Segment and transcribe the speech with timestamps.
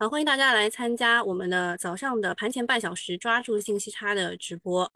[0.00, 4.92] 好，欢迎大家来参加我们的早上的盘前半小时抓住信息差的直播。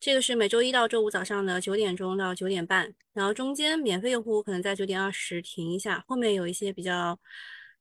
[0.00, 7.18] 这个是每周一到周五早上的九点钟到九点半，然后中间免费用户可能在九点二十停一下，后面有一些比较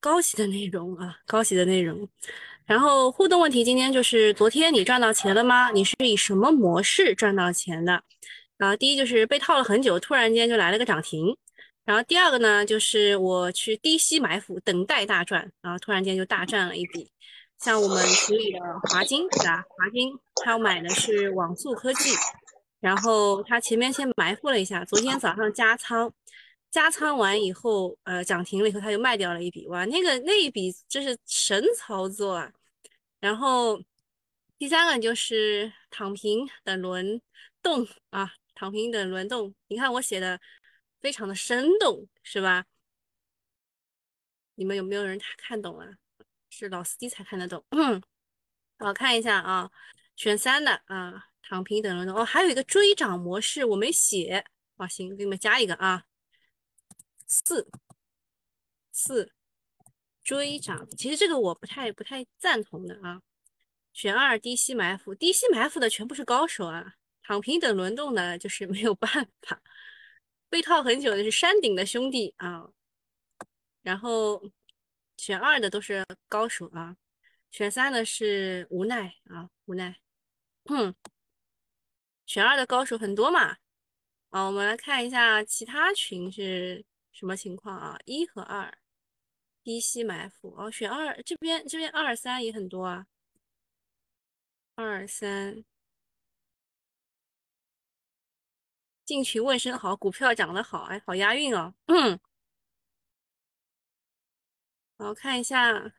[0.01, 2.05] 高级的内容啊，高级的内容。
[2.65, 5.71] 然后互动问题，今天就是昨天你赚到钱了吗？
[5.71, 8.03] 你是以什么模式赚到钱的？
[8.57, 11.37] 啊，第一就是被套了很久，突然间就来了个涨停。
[11.87, 17.09] 然后第二个呢，就是我去低吸埋伏，等待大赚，然后突然间就大赚了一笔。
[17.59, 18.59] 像我们群里的
[18.89, 19.63] 华金，啊？
[19.69, 22.09] 华金他买的是网速科技，
[22.81, 26.11] 然后他前面先埋伏了一下，昨天早上加仓，
[26.69, 32.51] 加仓完以后，呃，涨停了以后他就卖掉了一笔，哇，那个那一笔真是神操作啊！
[33.21, 33.81] 然后
[34.57, 37.21] 第三个就是躺平等轮
[37.63, 40.37] 动啊，躺平等轮动，你看我写的。
[40.99, 42.65] 非常的生动，是吧？
[44.55, 45.87] 你们有没有人看懂啊？
[46.49, 47.63] 是老司机才看得懂。
[47.71, 48.01] 嗯
[48.79, 49.71] 我看一下啊，
[50.15, 52.15] 选三的啊，躺平等等等。
[52.15, 54.45] 哦，还有一个追涨模式，我没写。
[54.75, 56.05] 啊，行，给你们加一个啊。
[57.25, 57.67] 四
[58.91, 59.33] 四
[60.23, 63.21] 追涨，其实这个我不太不太赞同的啊。
[63.93, 66.93] 选二低吸埋伏，低吸埋伏的全部是高手啊。
[67.23, 69.59] 躺平等轮动的，就是没有办法。
[70.49, 72.69] 被套很久的是山顶的兄弟啊，
[73.81, 74.41] 然后
[75.17, 76.95] 选二的都是高手啊，
[77.51, 79.99] 选三的是无奈啊，无奈。
[80.65, 80.93] 嗯，
[82.25, 83.57] 选二的高手很多嘛。
[84.29, 87.97] 啊，我们来看一下其他群是什么情况啊？
[88.05, 88.77] 一和二
[89.63, 93.07] 低吸埋伏哦，选二这边这边二三也很多啊，
[94.75, 95.63] 二三。
[99.07, 101.73] 进群问声好，股票涨得好，哎，好押韵哦。
[101.85, 102.19] 嗯，
[104.97, 105.93] 好看一下，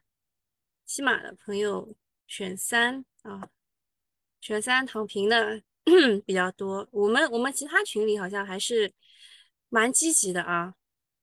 [0.85, 3.49] 起码的朋友选三啊，
[4.43, 5.63] 选三躺平的
[6.27, 6.87] 比较多。
[6.93, 8.93] 我们我们其他群里好像还是
[9.71, 10.75] 蛮积极的啊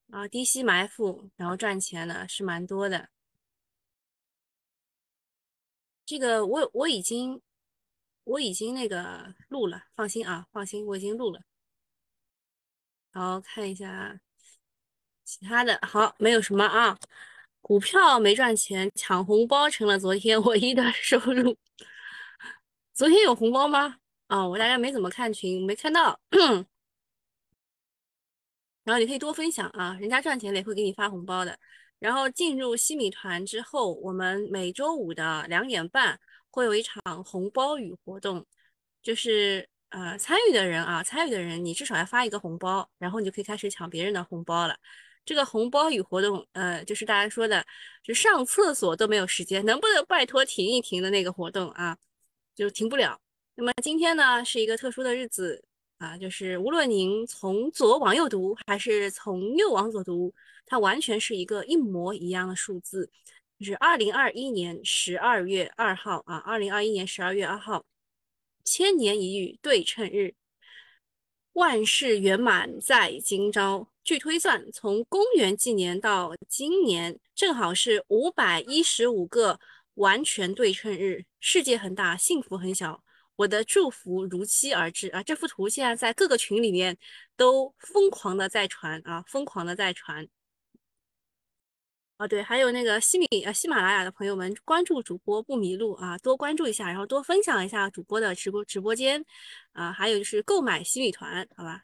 [0.09, 3.09] 啊，低吸埋伏然后赚钱的是蛮多的。
[6.03, 7.39] 这个我我已经
[8.23, 11.43] 我已经那个录了，放心啊，放心，我已经录了。
[13.15, 14.19] 好看一下
[15.23, 16.97] 其他的，好，没有什么啊。
[17.61, 21.55] 股票没赚钱，抢红包成了昨天唯一的收入。
[22.93, 23.99] 昨天有红包吗？
[24.27, 26.19] 啊，我大概没怎么看群，没看到。
[28.83, 31.57] 然后你可以多分享啊，人家赚钱了也会给你发红包的。
[31.99, 38.45] 然后进入西米团之后，我们每周五的两点半会有一场红包雨活动，
[39.01, 39.69] 就是。
[39.95, 44.77] 呃，参与的人啊，参与的人，你至少要发一个红包，然后你就可以开始抢别人的红包了。
[45.23, 47.65] 这个红包与活动，呃，就是大家说的，
[48.03, 51.97] 就上厕所都没有时间，能不能拜托停一停的那个活动啊？
[52.53, 53.17] 就停不了。
[53.55, 55.63] 那么今天呢，是一个特殊的日子
[55.97, 60.33] 啊，就是无论您从左往右读，还是从右往左读，
[60.65, 63.09] 它完全是一个一模一样的数字，
[63.59, 67.81] 就是二零二一年十二月二号啊，二零二一年十二月二号。
[68.65, 70.33] 千年一遇对称日，
[71.53, 73.87] 万事圆满在今朝。
[74.03, 79.59] 据推算，从公元纪年到今年，正好是五百一十五个
[79.93, 81.25] 完全对称日。
[81.39, 83.03] 世界很大，幸福很小。
[83.35, 85.21] 我的祝福如期而至啊！
[85.21, 86.97] 这幅图现在在各个群里面
[87.35, 90.27] 都疯狂的在传啊，疯狂的在传。
[92.17, 99.23] 啊，对，还有那个西米呃喜马拉雅的朋友们，关注主播不迷路啊，多关注一下，然后多分享一下主播的直播直播间
[99.73, 101.83] 啊，还有就是购买西米团，好吧？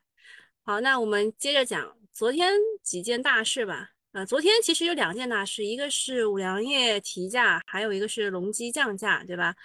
[0.64, 3.90] 好，那我们接着讲昨天几件大事吧。
[4.14, 9.56] 啊，昨天其实有两件大事，一个是五粮液提价，还有一个是隆基降价，对吧？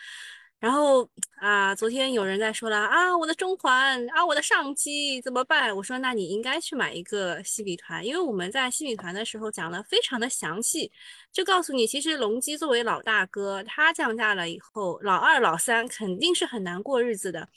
[0.58, 1.08] 然后
[1.38, 5.74] 啊，昨天有人在说了啊，我的中环啊，我的上机怎么办？
[5.76, 10.90] 我说那你应该去买一个西米团，因为我们在西米团的时候讲的非常的详细，
[11.30, 17.48] 就告诉你，其实隆基作为老大哥，他降价了以后，老二老三肯定是很难过日子的。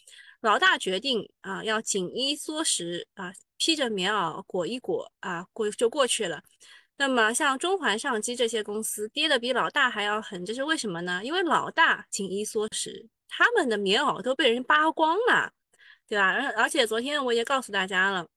[0.42, 6.42] 老大决定啊，要紧衣缩食啊，披着棉袄裹一裹啊，过就过去了。
[7.00, 11.22] 那么像中环、上机这些公司跌的比老大还要狠，这是为什么呢？
[11.24, 15.54] 因为老大紧衣缩食，他们的棉袄都被人扒光了，
[16.10, 16.30] 对吧？
[16.34, 18.28] 而而且昨天我也告诉大家了，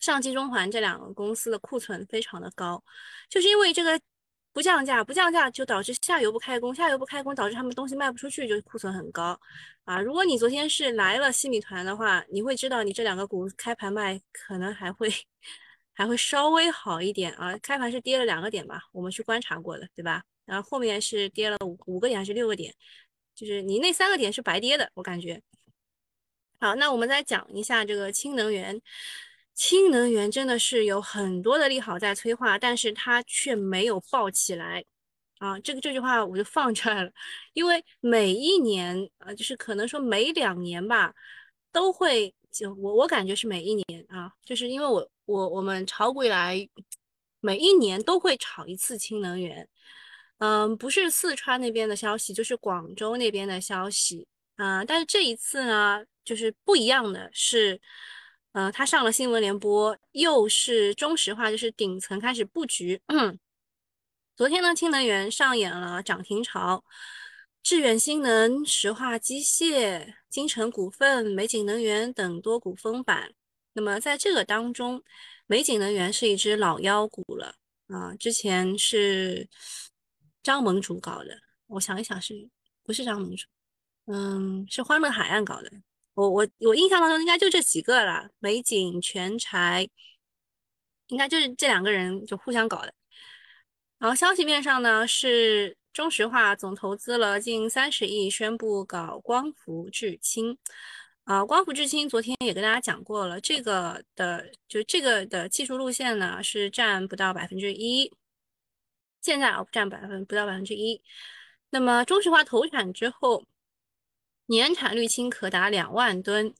[0.00, 2.82] 上机、中环这两个公司的库存非常的高，
[3.28, 4.00] 就是因为这个
[4.52, 9.38] 不降价，不降价就导致下游不开工，下游不开工导致他们东西卖不出去，就库存很高
[9.84, 10.00] 啊。
[10.00, 15.08] 如果你昨天是来了西米团的话，你会知道你这两个股开盘卖可能还会。
[16.02, 20.22] 还会稍微好一点啊，开盘是跌了两个点吧，我们去观察过的，对吧？
[20.44, 22.74] 然后后面是跌了五五个点还是六个点，
[23.34, 25.40] 就是你那三个点是白跌的，我感觉。
[26.58, 28.82] 好，那我们再讲一下这个氢能源。
[29.54, 34.82] 氢能源真的是有很多的利好在催化，但是它却没有爆起来
[35.38, 35.58] 啊！
[35.60, 37.10] 这个这句话我就放出来了，
[37.52, 41.14] 因为每一年啊，就是可能说每两年吧，
[41.70, 46.68] 都会就我我感觉是每一年啊，就是因为我我我们炒股以来，
[47.40, 49.68] 每一年都会炒一次氢能源，
[50.38, 54.26] 嗯，不是四川那边的消息，就是广州那边的消息
[54.56, 57.80] 啊，但是这一次呢，就是不一样的是。
[58.54, 63.00] 呃，他上了新闻联播，又是中石化，就是顶层开始布局。
[64.36, 66.84] 昨天呢，氢能源上演了涨停潮，
[67.62, 73.32] 致远新能、石化机械、金城股份、美景能源等多股封板。
[73.74, 75.02] 那么在这个当中，
[75.46, 77.54] 美景能源是一只老妖股了
[77.88, 79.48] 啊，之前是
[80.42, 82.50] 张盟主搞的，我想一想，是
[82.82, 83.46] 不是张盟主？
[84.06, 85.70] 嗯，是欢乐海岸搞的。
[86.14, 89.88] 我我我印象当中应该就这几个了，美景全柴，
[91.06, 92.92] 应该就是这两个人就互相搞的。
[93.98, 100.58] 然后消息面上呢，是中石化总投资了近三十亿，宣布搞光伏制氢。
[101.24, 108.12] 啊，光伏制氢昨天也跟大家讲过了，这个的就这个的技术路线呢是占不到百分之一，
[109.20, 111.02] 现在啊占百分不到百分之一。
[111.70, 113.44] 那么中石化投产之后。
[114.46, 116.52] 年产氯氢可达两万吨。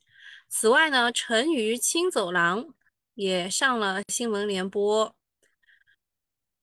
[0.49, 2.73] 此外呢，成渝氢走廊
[3.15, 5.15] 也上了新闻联播。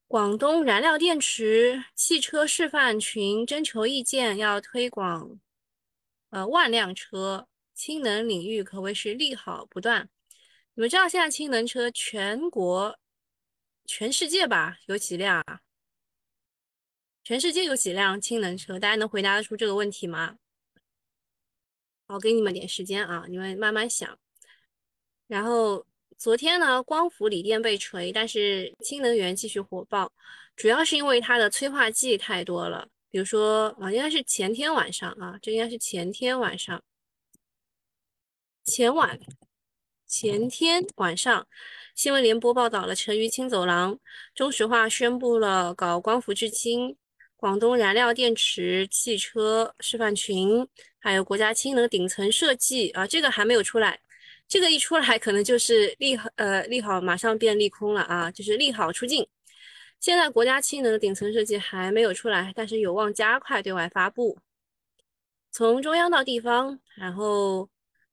[0.07, 5.37] 广东燃料电池汽车示范群征求意见，要推广
[6.31, 7.48] 呃万辆车，
[7.79, 10.09] 氢能领域可谓是利好不断。
[10.73, 12.99] 你们知道现在氢能车全国、
[13.85, 15.41] 全世界吧有几辆？
[17.23, 18.77] 全世界有几辆氢能车？
[18.77, 20.35] 大家能回答得出这个问题吗？
[22.07, 24.19] 我给你们点时间啊，你们慢慢想。
[25.27, 25.85] 然后
[26.17, 30.11] 昨天呢，光伏锂电被锤，但是氢能源继续火爆，
[30.57, 32.89] 主要是因为它的催化剂太多了。
[33.09, 36.83] 比如说啊，应该是前天晚上啊，这应该是前天晚上，
[38.69, 39.19] 前晚
[40.05, 41.47] 前天晚上，
[41.95, 43.97] 新闻联播报道了成渝氢走廊，
[44.35, 46.95] 中石化宣布了搞光伏制氢。
[47.35, 50.67] 广东燃料电池汽车示范群，
[50.99, 53.99] 还有国家氢能顶层设计啊，这个还没有出来。
[54.47, 59.25] 这个一出来，可能就是利好，呃，利好马上变利空了啊，就是利好出尽。
[59.99, 64.37] 现在国家氢能的顶层设计还没有出来，但是有望加快对外发布。
[65.51, 67.67] 从中央到地方，然后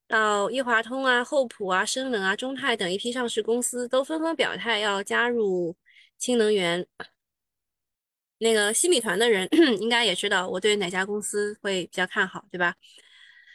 [0.08, 5.76] 到易华通啊、厚普啊、深能啊、中泰等一批上市公司都纷纷表态要加入
[6.18, 6.86] 氢能源。
[8.38, 9.48] 那个新米团的人
[9.80, 12.74] 应该也知道我对哪家公司会比较看好，对吧？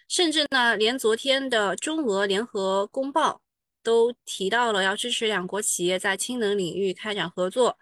[0.07, 3.42] 甚至呢，连昨天的中俄联合公报
[3.83, 7.77] 都提到了要支持两国企业在氢能领域开展合作，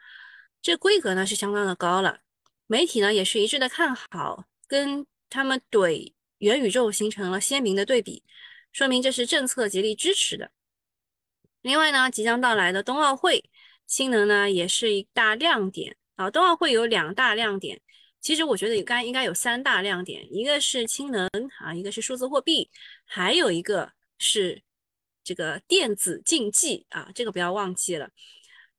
[0.61, 2.19] 这规格呢是相当的高了。
[2.67, 8.23] 媒体呢也是一致的看好，跟他们怼元宇宙形成了鲜明的对比，
[8.71, 10.51] 说明这是政策极力支持的。
[11.61, 13.43] 另外呢，即将到来的冬奥会，
[13.85, 15.95] 氢能呢也是一大亮点。
[16.15, 17.79] 啊，冬奥会有两大亮点，
[18.19, 21.29] 其实我觉得应该应该有三大亮点，一个是氢能
[21.59, 22.69] 啊，一个是数字货币，
[23.05, 24.61] 还有一个是
[25.23, 28.09] 这个电子竞技啊，这个不要忘记了。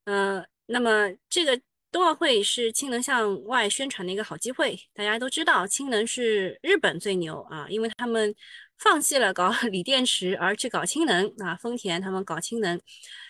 [0.05, 1.59] 呃，那么这个
[1.91, 4.79] 冬奥会是氢能向外宣传的一个好机会。
[4.93, 8.35] 大家都知道，氢能是日本最牛啊，因为他们
[8.83, 12.81] 放弃了搞 锂电池而去搞氢能啊，丰田他们搞氢能，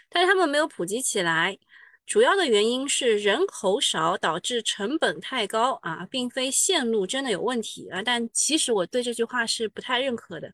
[0.09, 1.59] 但是他们没有普及起来。
[2.07, 8.03] 主要的原因是人口少导致成本太高啊，并非线路真的有问题啊。
[8.03, 10.53] 但其实我对这句话是不太认可的。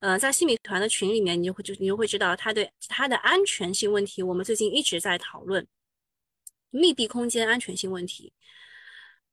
[0.00, 5.66] 呃，在新米团的群里面，你就会就你就会知道，它对它的安全性问题，我们最近一直在讨论
[6.70, 8.32] 密闭空间安全性问题。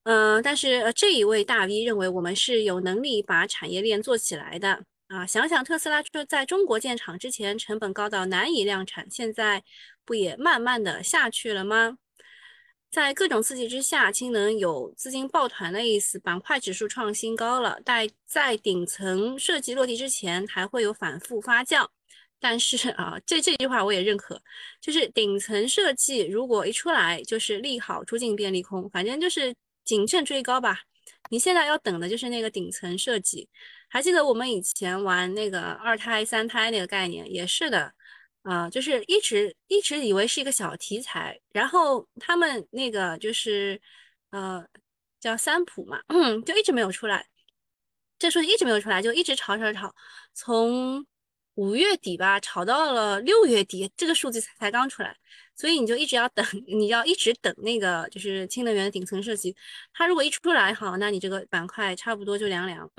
[0.06, 4.84] 嗯，但是这一位大 V 认为我们是有能力把产业链做起来的。
[5.08, 9.64] 啊，想想特斯拉就在中国建厂之前，成本高到难以量产，现在
[10.04, 11.98] 不也慢慢的下去了吗？
[12.92, 17.80] 在各种刺激之下，氢能有资金抱团的意思，板块指数创新高了。
[17.84, 21.88] 在在顶层设计落地之前，还会有反复发酵。
[22.40, 24.40] 但是啊，这这句话我也认可，
[24.80, 29.54] 就是顶层设计如果一出来就是利好出尽变利空，反正就是
[29.86, 30.82] 谨慎追高吧。
[31.30, 33.48] 你现在要等的就是那个顶层设计。
[33.88, 37.94] 还记得我们以前玩那个二胎、三胎那个概念，也是的，
[38.42, 43.80] 啊，就是一直一直以为是一个小题材，然后他们那个就是，
[44.32, 44.66] 呃，
[45.20, 47.28] 叫三普嘛，嗯 就一直没有出来。
[48.20, 49.94] 这数据一直没有出来，就一直炒炒炒，
[50.34, 51.06] 从
[51.56, 55.16] 五月底吧炒到了六月底，这个数据才才刚出来，
[55.56, 59.56] 所以你就一直要等， 你要一直等那个就是氢能源的顶层设计，
[59.94, 62.92] 它如果一出来好，那你这个板块差不多就凉凉。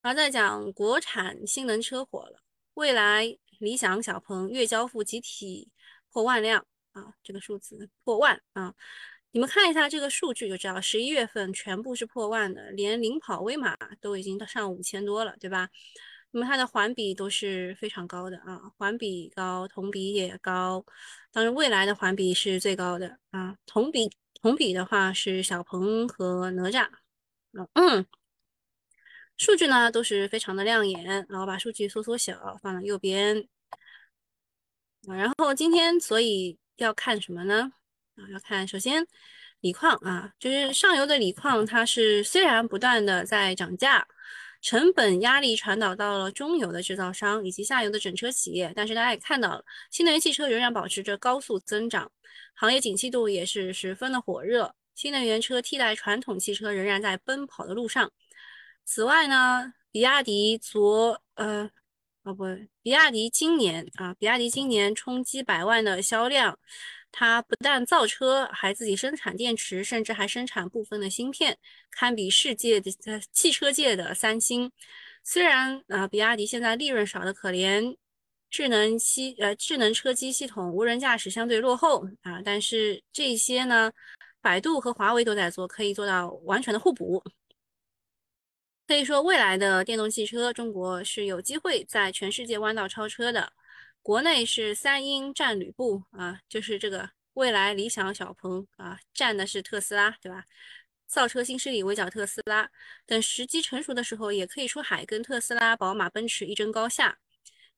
[0.00, 2.40] 然后再讲国产新能车火了，
[2.74, 5.68] 未来、理想、小鹏月交付集体
[6.12, 8.74] 破万辆啊，这个数字破万啊。
[9.32, 15.68] 你们看一下这个数据就知道，十一月份全部是破万的，连领跑威马都已经上五千多了，对吧？
[16.30, 20.84] 那么它的环比都是非常高的啊，环比高，同比也高。
[21.32, 26.88] 当然，未来的环比是最高的啊，同比同比的话是小鹏和哪吒。
[27.72, 28.06] 嗯，
[29.38, 33.48] 数据呢都是非常的亮眼，然后把数据缩缩小放到右边。
[35.06, 37.72] 然后今天所以要看什么呢？
[38.16, 39.06] 啊，要看首先
[39.60, 44.06] 锂矿啊，就是上游的锂矿，它是虽然不断的在涨价，
[44.60, 52.10] 成本压力传导到了中游的制造商以及下游的整车企业，但是大家也看到了，新能源汽车仍然保持着高速增长，
[52.54, 58.10] 行业景气度也是十分的火热，新能源车替代传统汽车仍然在奔跑的路上。
[58.84, 61.70] 此外呢，比亚迪昨呃
[62.24, 62.44] 哦不，
[62.82, 66.58] 比亚迪今年啊，比亚迪今年冲击百万的销量。
[67.10, 71.58] 它不但造车，还自己生产电池，甚至还生产部分的芯片，
[71.90, 72.92] 堪比世界的
[73.32, 74.70] 汽车界的三星。
[75.24, 77.96] 虽然啊，比亚迪现在利润少的可怜，
[78.50, 83.90] 智能系呃智能车机系统、无人驾驶相对落后啊，但是这些呢，
[84.40, 87.22] 百度和华为都在做，可以做到完全的互补。
[88.86, 93.52] 可以说，未来的电动汽车，中国是有机会在全世界弯道超车的。
[94.08, 100.46] 国内是三英战吕布啊，就是这个未来、理想、小鹏啊，战的是特斯拉，对吧？
[101.06, 102.70] 造车新势力围剿特斯拉，
[103.04, 107.18] 等时机成熟的时候，也可以出海跟特斯拉、宝马、奔驰一争高下。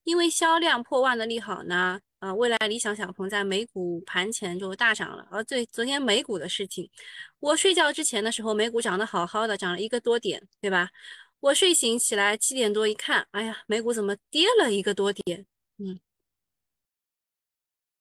[0.04, 5.26] 因为销量破万的利好呢，呃，未来、理想、小鹏在美股盘前就大涨了。
[5.32, 6.88] 而对昨天美股的事情，
[7.40, 10.90] 我睡觉之前的时候，美股涨得好好的，涨了一个多点，对吧？
[11.40, 15.44] 我睡醒起来七点多一看，哎呀，美股怎么跌了一个多点？
[15.78, 15.98] 嗯。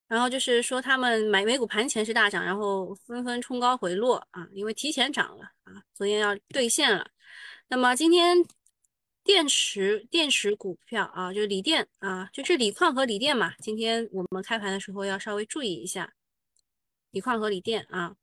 [0.09, 7.07] 然后就是说，他们买美股盘前是大涨，然后纷纷冲高回落啊，因为提前涨了啊，昨天要兑现了。
[7.67, 8.35] 那么今天
[9.23, 13.53] 电池电池股票啊，就是锂电啊，就是锂矿和锂电嘛。
[13.59, 16.11] 今天我们开盘的时候要稍微注意一下
[17.11, 18.15] 锂矿和锂电啊。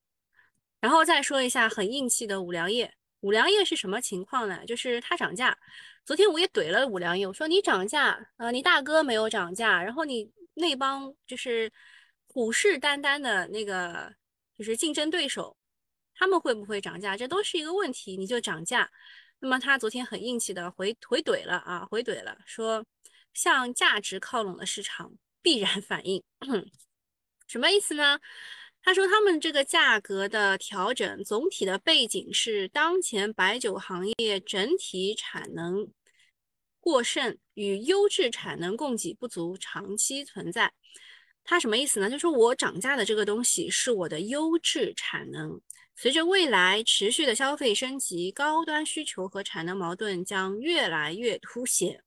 [0.81, 4.67] 然后再说一下很硬气的五粮液，五粮液是什么情况呢？
[4.67, 5.57] 就是它涨价。
[6.07, 10.33] 昨天我也怼了五粮液，我说你涨价啊，你大哥没有涨价，然后你。
[10.59, 11.71] 那帮就是
[12.29, 14.15] 虎视眈眈的那个，
[14.57, 15.55] 就是竞争对手，
[16.15, 17.15] 他们会不会涨价？
[17.15, 18.17] 这都是一个问题。
[18.17, 18.91] 你就涨价，
[19.41, 22.83] 那么他昨天很硬气的回回怼了啊，回怼了，说
[23.35, 26.25] 向价值靠拢的市场必然反应，
[27.47, 28.19] 什么意思呢？
[28.87, 35.91] 他说他们这个价格的调整，总体的背景是当前白酒行业整体产能。
[36.79, 40.73] 过剩与优质产能供给不足长期存在，
[41.43, 42.09] 他什么意思呢？
[42.09, 45.61] 就是我涨价的这个东西是我的优质产能，
[45.97, 52.05] 随着未来持续的消费升级，高端需求和产能矛盾将越来越凸显。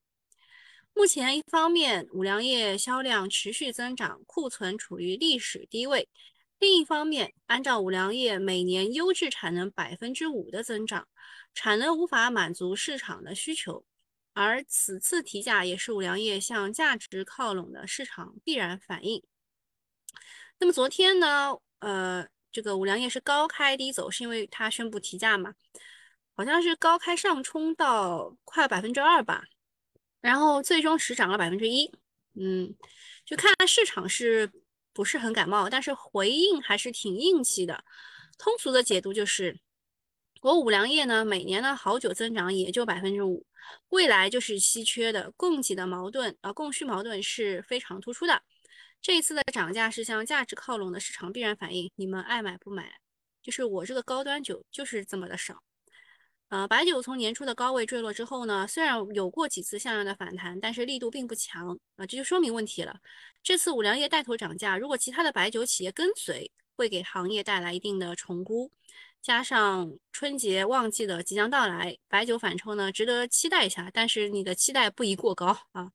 [0.94, 6.06] 目前，一方面五粮液销量持续增长，库存处于历史低位；
[6.60, 11.08] 另一方面，按照五粮液每年优质产能百分之五的增长，
[11.54, 13.86] 产能无法满足市场的需求。
[14.34, 19.24] 而此次提价也是五粮液向价值靠拢的市场必然反应。
[20.60, 25.56] 那么昨天呢，呃，这个五粮液是高开低走，是因为它宣布提价嘛？
[26.36, 29.46] 好像是高开上冲到快百分之二吧，
[30.22, 31.92] 然后最终只涨了百分之一。
[32.36, 32.76] 嗯，
[33.26, 34.50] 就看来市场是
[35.00, 37.86] 不是很感冒，但是回应还是挺硬气的。
[38.38, 39.58] 通俗的解读就是。
[40.42, 43.46] 我五粮液呢，每年的好酒增长也就百分之五，
[43.92, 48.44] 未来就是稀缺的，供给的矛盾啊，供需矛盾是非常突出的。
[49.02, 53.00] 这一次的涨价是向价值靠拢的市场必然反应，你们爱买不买？
[53.42, 55.64] 就是我这个高端酒就是这么的少。
[56.50, 63.00] 呃，白酒从年初的高位坠落之后呢，虽然有过几次像样的反弹，但是力度并不强啊，这就说明问题了。
[63.44, 68.72] 这次五粮液带头涨价，如果其他的白酒企业跟随，会给行业带来一定的重估。
[69.22, 73.92] 加上春节旺季的即将到来，白酒反抽呢，值得期待一下。
[73.94, 75.92] 但是你的期待不宜过高啊。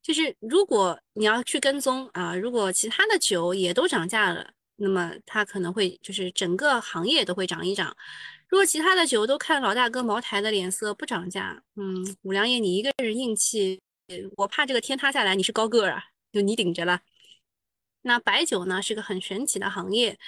[0.00, 7.96] 就是如果你要去跟踪啊，如果其他的酒也都涨价了，那么它可能会就是整个行业都会涨一涨。
[8.52, 13.80] 如果其他的酒都看老大哥茅台的脸色不涨价，嗯，五粮液你一个人硬气，
[14.36, 17.00] 我怕这个天塌下来你是高个儿啊，就你顶着了。
[18.02, 20.18] 那白酒呢是个很神奇的行业，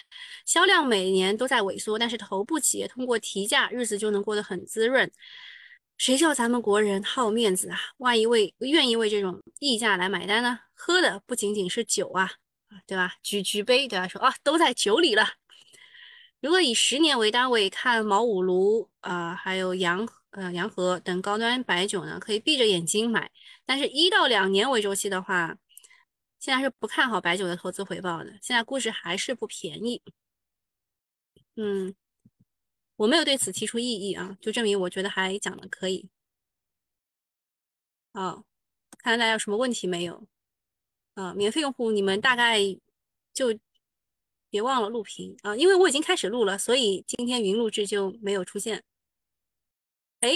[0.47, 5.13] 销量每年都在萎缩，但是头部企业通过提价，日子就能过得很滋润。
[5.99, 7.79] 谁叫咱们国人好面子啊？
[7.99, 10.61] 万一为愿意为这种溢价来买单呢？
[10.73, 12.33] 喝的不仅仅是酒啊，
[12.87, 13.17] 对吧？
[13.23, 14.09] 举举杯，对吧？
[14.09, 15.29] 说啊，都在酒里了。
[16.45, 23.33] 如果以十年为单位看毛五卢啊，还有洋呃洋河等高端白酒呢，可以闭着眼睛买。
[23.65, 25.57] 但是，一到两年为周期的话，
[26.39, 28.31] 现在是不看好白酒的投资回报的。
[28.43, 30.03] 现在估值还是不便宜。
[31.57, 31.95] 嗯，
[32.97, 36.11] 我没有对此提出异议啊，就证明我觉得还讲的可以。
[38.13, 38.45] 好，
[38.99, 40.27] 看看大家有什么问题没有？
[41.15, 42.59] 啊，免费用户你们大概
[43.33, 43.59] 就。
[44.55, 48.85] 别忘了录屏啊，因为我已经开始录了，所以今天云录制就没有出现。
[50.21, 50.31] 哎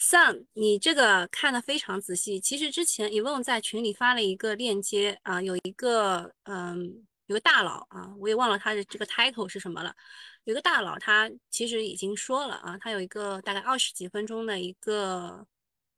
[0.00, 2.40] ，Sun，你这个看的非常仔细。
[2.40, 9.94] 其实之前 Evon 在群里发了一个链接啊，有一个嗯，有个大佬啊，我也忘了他的这个 title 是什么了。
[10.42, 15.46] 有个大佬他其实已经说了啊，他有一个大概二十几分钟的一个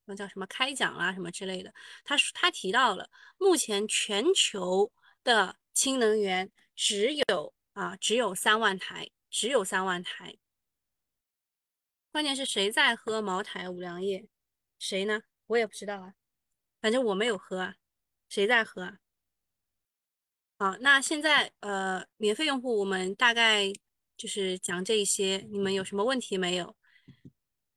[0.04, 1.72] 那叫什么开讲啊什么之类的。
[2.04, 3.08] 他说他提到了
[3.38, 4.92] 目前全球
[5.24, 6.52] 的氢能源。
[6.76, 10.36] 只有啊，只有三万台，只有三万台。
[12.12, 14.28] 关键是谁在喝茅台、五粮液？
[14.78, 15.22] 谁呢？
[15.46, 16.14] 我也不知道啊，
[16.80, 17.76] 反正我没有喝啊。
[18.28, 18.98] 谁在喝啊？
[20.58, 23.72] 好，那现在呃，免费用户我们大概
[24.16, 26.76] 就是讲这些，你们有什么问题没有？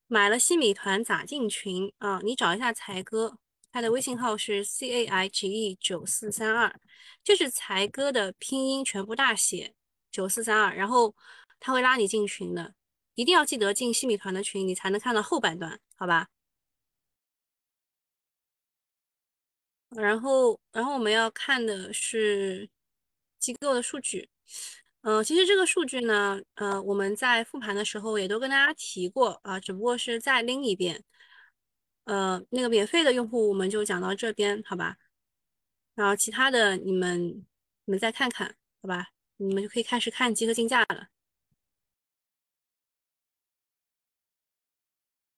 [0.08, 2.20] 买了西米团咋进群啊？
[2.24, 3.38] 你找一下才哥。
[3.80, 6.76] 他的微信号是 c a i g e 九四三二，
[7.24, 9.74] 就是才哥的拼音全部大写
[10.12, 11.16] 九四三二，然后
[11.62, 12.76] 他会拉你进群的，
[13.16, 16.28] 一定要记得进西米团的群，你才能看到后半段，好吧？
[19.92, 22.70] 然后，然后我们要看的是
[23.40, 24.30] 机构的数据，
[25.04, 31.06] 嗯，其实这个数据呢，呃，我们在复盘的时候也都跟大家提过啊，只不过是再拎一遍。
[32.10, 34.98] 呃，那个免费的用户我们就讲到这边，好吧？
[35.94, 37.46] 然后其他的你们
[37.86, 39.10] 你们再看看，好吧？
[39.38, 41.08] 你们就可以开始看集合竞价了。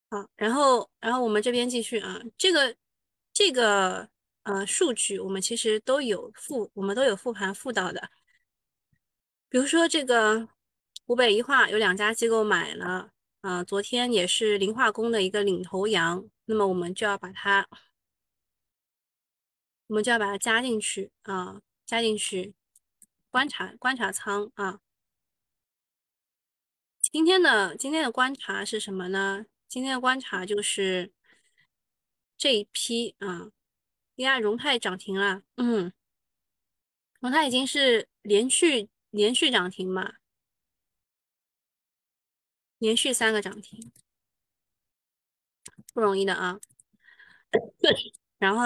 [0.10, 2.74] 好，然后然后我们这边继续啊，这个
[3.34, 4.08] 这个
[4.44, 8.10] 呃数据我们其实都有复，我们都有复盘复到的。
[9.50, 10.48] 比如说这个
[11.06, 16.30] 湖北一化有两家机构买了，啊，昨天也是磷化工的一个领头羊。
[16.52, 17.66] 那么我们就要把它，
[19.88, 22.54] 我们就要把它加进去啊，加进去
[23.30, 24.82] 观察观察仓啊。
[27.00, 29.46] 今天的今天的观察是什么呢？
[29.70, 31.14] 今天的观察就是
[32.36, 33.54] 这一批啊，
[34.16, 35.94] 呀，荣泰涨停了，嗯，
[37.22, 40.16] 荣泰已经是连续连续涨停嘛，
[42.78, 43.94] 连续三个涨停。
[45.94, 46.60] 不容易的啊，
[48.40, 48.66] 然后，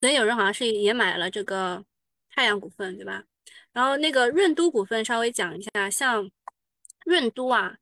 [0.00, 1.84] 所以有人好像是也买了这个
[2.30, 3.24] 太阳股份，对吧？
[3.72, 6.30] 然后那个润都股份稍微讲一下，像
[7.04, 7.76] 润都啊，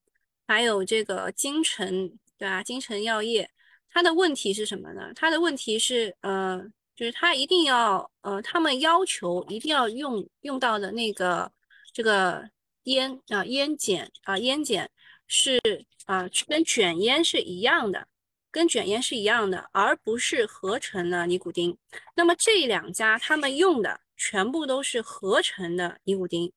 [0.47, 2.63] 还有这个金城，对吧？
[2.63, 3.51] 金城药业，
[3.91, 5.13] 它的问题是什么呢？
[5.15, 6.63] 它的问题是，呃，
[6.95, 11.51] 就是它一定要，呃，他们要求一定要用用到的那个
[11.93, 12.51] 这个
[12.85, 14.91] 烟啊烟碱啊烟碱。
[15.37, 15.59] 是
[16.07, 18.07] 啊，跟卷烟是一样的，
[18.53, 21.77] 跟卷烟是一样的，而不是合成的尼古丁。
[22.15, 26.53] 那么这两家他们用的全部都是合成的尼古丁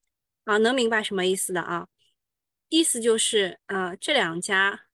[0.45, 1.87] 啊，能明白什么意思的啊？
[2.69, 4.85] 意思就是啊，这两家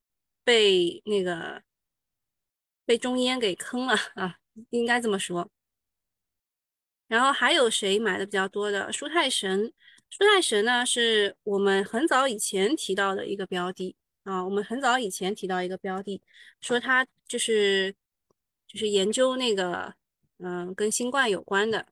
[0.45, 1.61] 被那个
[2.85, 4.37] 被中烟给坑了啊，
[4.69, 5.51] 应该这么说。
[7.09, 8.93] 然后还有谁买的比较多的？
[8.93, 9.73] 舒泰神。
[10.13, 14.45] 舒泰神呢，是我们很早以前提到的一个标的啊。
[14.45, 16.21] 我们很早以前提到一个标的，
[16.61, 17.95] 说它就是
[18.67, 19.95] 就是研究那个
[20.37, 21.87] 嗯跟新冠有关的，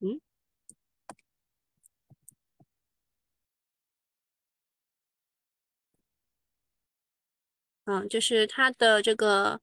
[0.00, 0.20] 嗯
[7.84, 9.60] 嗯，就是它的这个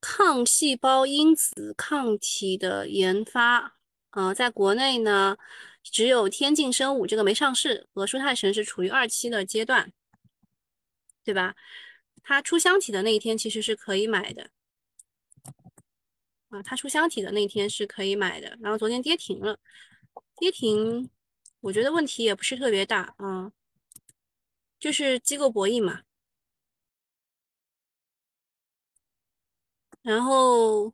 [0.00, 3.79] 抗细胞因子抗体的研发。
[4.10, 5.36] 呃，在国内呢，
[5.82, 9.92] 只有天境生物这个没上市，和舒泰神是处于二期的阶段，
[11.24, 11.54] 对吧？
[12.22, 14.50] 它出箱体的那一天其实是可以买的。
[16.50, 19.58] 啊，它出箱体的那一天是可以买的，然后昨天跌停了，
[20.36, 21.08] 跌停，
[21.60, 23.52] 我觉得问题也不是特别大啊，
[24.80, 26.02] 就是机构博弈嘛。
[30.02, 30.92] 然后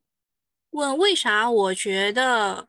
[0.71, 1.51] 问为啥？
[1.51, 2.69] 我觉得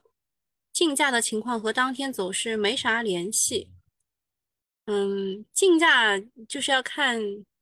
[0.77, 3.71] 竞价的情况和当天走势没啥联系。
[4.85, 7.19] 嗯，竞价就是要看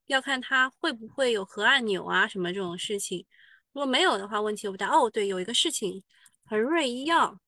[0.08, 3.26] 要看它会不会有核按钮啊什么这种事情。
[3.72, 4.90] 如果没有的话，问题不大。
[4.90, 6.04] 哦，对，有一个事情，
[6.44, 7.40] 恒瑞医药，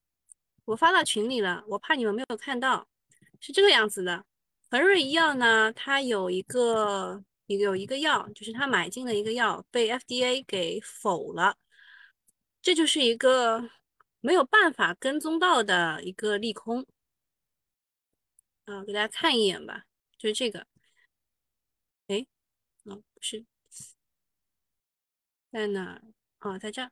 [0.63, 2.87] 我发到群里了，我怕你们没有看到，
[3.41, 4.23] 是这个样子的。
[4.71, 7.21] 恒瑞医药呢，它有一个。
[7.47, 11.55] 有一个药，就是他买进的一个药被 FDA 给否了，
[12.61, 13.69] 这就是一个
[14.19, 16.85] 没有办法跟踪到的一个利空。
[18.65, 19.85] 啊，给大家看一眼吧，
[20.17, 20.67] 就是这个。
[22.07, 22.25] 哎，
[22.83, 23.45] 哦，不是，
[25.51, 26.01] 在哪？
[26.39, 26.91] 哦，在这儿。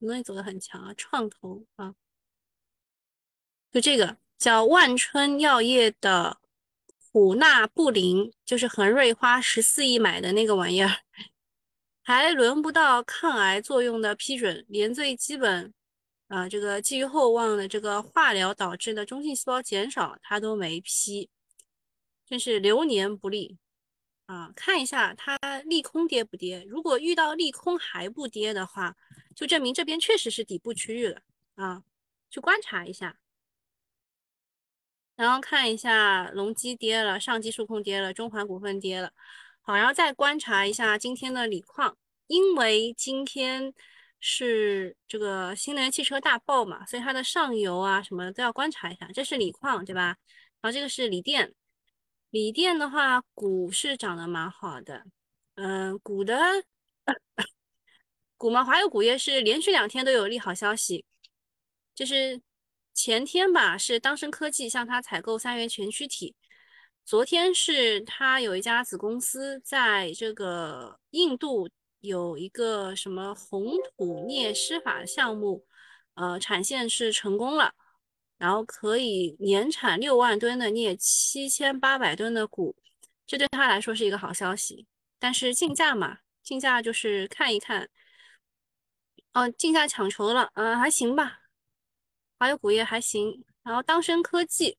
[0.00, 0.94] 东西走的很强啊？
[0.94, 1.94] 创投啊，
[3.70, 6.40] 就这个叫万春药业的。
[7.12, 10.90] 普纳布林就是恒瑞花十四亿买的那个玩意儿，
[12.06, 15.72] 还轮不到抗癌作用的批准，连最基本，
[16.28, 21.30] 啊，这个寄予厚望的这个化疗导致的中性细胞减少，它都没批，
[22.26, 23.56] 真是流年不利
[24.26, 24.52] 啊！
[24.54, 26.62] 看一下它利空跌不跌？
[26.64, 28.94] 如果遇到利空还不跌的话，
[29.34, 31.22] 就证明这边确实是底部区域了
[31.54, 31.82] 啊，
[32.28, 33.16] 去观察一下。
[35.16, 39.12] 然后看一下隆基跌了，上机数控跌了，中环股份跌了。
[39.66, 41.96] 好，然后再观察一下今天的锂矿，
[42.26, 43.72] 因为今天
[44.20, 49.08] 是这个新能源汽车大爆嘛，所以它的上游啊什么都要观察一下。
[49.14, 50.16] 这是锂矿对吧？
[50.60, 51.54] 然后这个是锂电，
[52.28, 55.06] 锂电的话股是涨得蛮好的，
[55.54, 56.38] 嗯，股的
[58.36, 61.06] 股嘛，华友钴业是连续两天都有利好消息，
[61.94, 62.42] 就是。
[62.96, 66.32] 前天吧，是当升科技向他采购三元全驱体。
[67.04, 71.68] 昨天是他有一家子公司在这个印度
[72.00, 75.66] 有一个什么红土镍施法项目，
[76.14, 77.74] 呃，产线是成功了，
[78.38, 82.74] 然后可以年产六万吨的镍，七千八百吨的钴，
[83.26, 84.86] 这对他来说是一个好消息。
[85.18, 87.90] 但是竞价嘛，竞价就是看一看，
[89.34, 91.40] 哦，竞价抢筹了，嗯，还行吧。
[92.38, 94.78] 华友钴业还行，然后当升科技，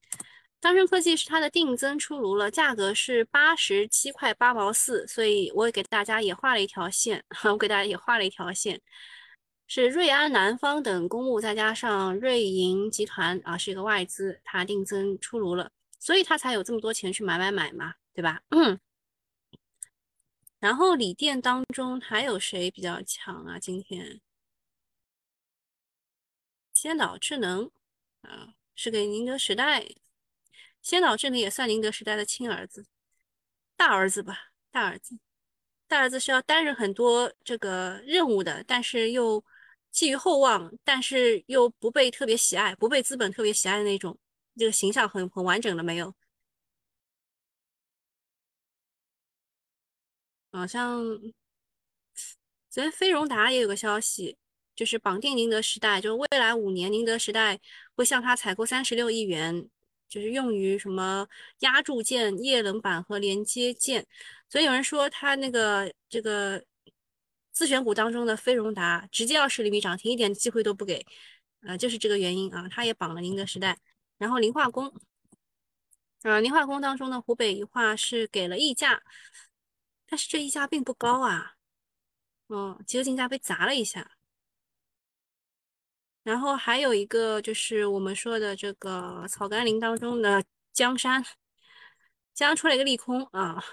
[0.59, 8.81] 当升科技是它的定增出炉了，价格是八十七块八毛四，所以我也给大家也画了一条线， 我给大家也画了一条线，
[9.67, 18.41] 是瑞安南方等公募再加上瑞银集团啊，是一个外资，它定增出炉了，所以它才有这么多钱去买买买嘛，对吧？
[18.49, 18.79] 嗯。
[20.59, 23.59] 然后锂电当中还有谁比较强啊？
[23.59, 24.19] 今天？
[26.73, 27.69] 先导智能
[28.21, 29.85] 啊，是给宁德时代。
[30.85, 32.85] 先导这里也算宁德时代的亲儿子、
[33.75, 34.51] 大儿子吧？
[34.71, 35.17] 大儿子，
[35.87, 39.43] 大儿子是要担任很多这个任务的，但是又
[39.89, 44.19] 寄予厚望，但是又不被特别喜爱，不被资本特别喜爱的那种。
[44.57, 46.15] 这个形象很很完整了没有？
[50.51, 51.03] 好像
[52.69, 54.37] 昨天飞荣达也有个消息。
[54.75, 57.61] 就是绑定宁德时代，就是未来五年宁德时代
[57.95, 59.69] 会向他采购三十六亿元，
[60.07, 61.27] 就是用于什么
[61.59, 64.05] 压铸件、液冷板和连接件。
[64.49, 66.63] 所以有人说他那个这个
[67.51, 71.05] 自选股当中的飞荣达直接要十厘米涨停，一点机会都不给，
[71.61, 72.67] 呃，就是这个原因啊。
[72.69, 73.77] 他也绑了宁德时代，
[74.17, 74.93] 然后磷化工，
[76.23, 79.01] 呃，磷化工当中的湖北宜化是给了溢价，
[80.05, 81.55] 但是这溢价并不高啊，
[82.49, 84.14] 嗯，集合竞价被砸了一下。
[86.25, 91.23] 然后还有一个就是我们说的这个草甘膦当中的江山，
[92.33, 93.63] 江出了一个利空啊，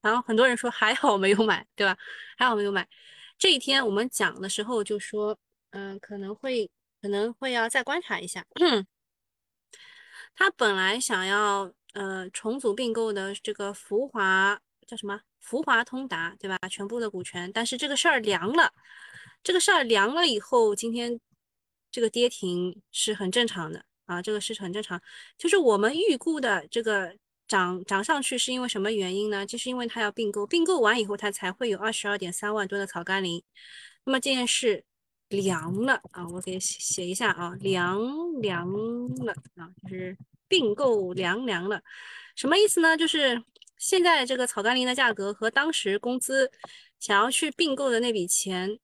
[0.00, 1.98] 然后很多人说还好没有买，对吧？
[2.36, 2.88] 还好没有买。
[3.36, 5.36] 这一天我们讲的时候就说，
[5.70, 6.70] 嗯，可能会
[7.02, 8.46] 可能会要再观察一下。
[10.36, 15.20] 他本来想要呃重组并购的这个福华叫什么？
[15.40, 16.56] 福华通达，对吧？
[16.68, 18.72] 全部的股权，但是这个事儿凉了，
[19.42, 21.20] 这个事儿凉了以后，今天。
[21.90, 25.00] 这个跌停是很正常的啊，这个是很正常。
[25.36, 27.14] 就是我们预估的这个
[27.46, 29.46] 涨涨上去是因为什么原因呢？
[29.46, 33.42] 就是因为它要并购，并购完以后它才会有二十二点三万吨的草甘膦。
[34.04, 34.84] 那么这件事
[35.28, 38.00] 凉了啊，我给写写一下啊，凉
[38.40, 38.66] 凉
[39.24, 41.82] 了啊，就是并购凉凉了。
[42.34, 42.96] 什么意思呢？
[42.96, 43.42] 就是
[43.76, 46.50] 现在这个草甘膦的价格和当时公司
[46.98, 48.78] 想要去并购的那笔钱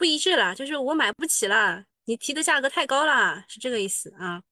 [0.00, 4.42] 不一致了，就是我买不起了，你提的价格太高了，是这个意思啊。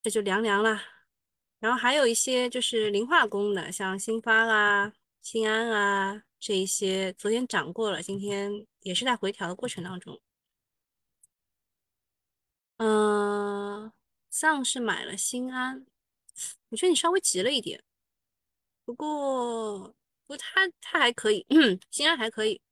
[0.00, 0.80] 这就凉凉了。
[1.58, 10.18] 然后还有一些就是磷化工的，像新发啊、新安啊这一些，昨天涨过了，今天也是在回调的过程当中。
[12.78, 13.92] 嗯，
[14.30, 15.84] 上是买了新安，
[16.70, 17.84] 我觉得你稍微急了一点。
[18.86, 19.94] 不过，
[20.26, 21.46] 不，它它还可以，
[21.90, 22.62] 新安还可以。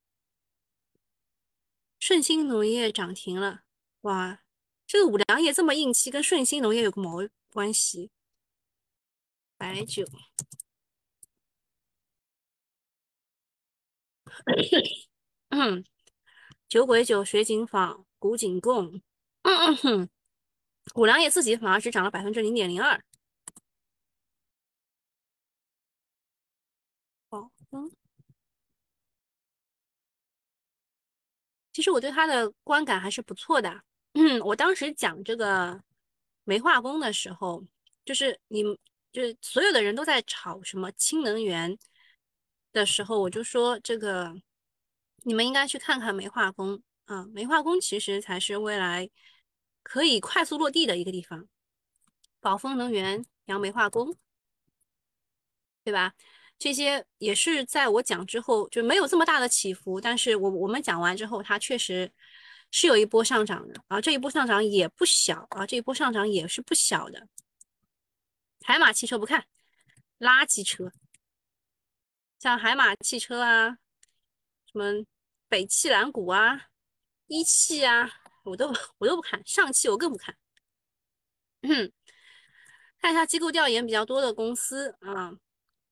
[2.05, 3.63] 顺鑫农业涨停了，
[4.03, 4.43] 哇，
[4.87, 8.11] 这个五粮液这么硬气，跟顺鑫农业有个毛关系？
[9.57, 10.05] 白酒，
[16.69, 19.01] 酒鬼酒、水井坊、古井贡。
[19.43, 20.11] 嗯嗯，
[20.97, 23.03] 五粮液自己反而只涨了百分之零点零二。
[27.31, 27.91] 哦，嗯，
[31.75, 33.83] 其实我对他的观感还是不错的。
[34.15, 35.83] 嗯，我当时讲这个
[36.45, 37.63] 煤化工的时候，
[38.07, 38.63] 就是你，
[39.13, 41.79] 就是所有的人都在炒什么氢能源
[42.73, 44.35] 的时候，我就说这个
[45.25, 49.11] 你们应该去看看煤化工啊，煤化工其实才是未来。
[49.87, 51.47] 可以快速落地的一个地方，
[52.41, 54.17] 宝丰能源、杨煤化工，
[55.85, 56.15] 对吧？
[56.59, 62.11] 这些也是在我讲之后就没有这么大的起伏，但是我我们讲完之后，它确实
[62.71, 67.29] 是有一波上涨的啊，这一波上涨也不小啊，这一波上涨也是不小的。
[68.63, 69.47] 海马汽车不看，
[70.19, 70.91] 垃圾车，
[72.39, 73.79] 像海马汽车啊，
[74.73, 75.05] 什么
[75.49, 76.69] 北汽蓝谷啊，
[77.27, 78.11] 一汽啊。
[78.45, 80.37] 我都我都不看，上汽我更不看。
[83.01, 85.33] 看一下机构调研比较多的公司啊，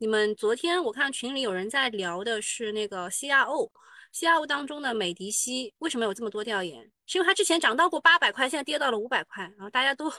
[0.02, 6.90] 你们昨天我看群里有人在聊的是那个 CRO，CRO 当中的美迪西为什么有这么多调研？
[7.06, 10.10] 是因为它之前涨到过八百块，现在跌到了五百块，然后大家都